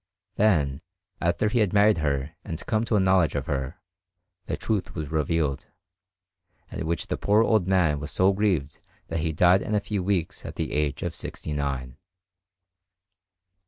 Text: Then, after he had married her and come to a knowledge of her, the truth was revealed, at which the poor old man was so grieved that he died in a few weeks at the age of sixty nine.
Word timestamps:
Then, 0.35 0.81
after 1.21 1.47
he 1.47 1.59
had 1.59 1.73
married 1.73 1.99
her 1.99 2.31
and 2.43 2.65
come 2.65 2.83
to 2.85 2.95
a 2.95 2.99
knowledge 2.99 3.35
of 3.35 3.45
her, 3.45 3.79
the 4.47 4.57
truth 4.57 4.95
was 4.95 5.11
revealed, 5.11 5.67
at 6.71 6.85
which 6.85 7.05
the 7.05 7.19
poor 7.19 7.43
old 7.43 7.67
man 7.67 7.99
was 7.99 8.09
so 8.09 8.33
grieved 8.33 8.79
that 9.09 9.19
he 9.19 9.31
died 9.31 9.61
in 9.61 9.75
a 9.75 9.79
few 9.79 10.01
weeks 10.01 10.43
at 10.43 10.55
the 10.55 10.71
age 10.73 11.03
of 11.03 11.13
sixty 11.13 11.53
nine. 11.53 11.97